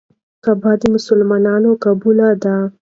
[0.43, 2.55] کعبه د مسلمانانو قبله ده.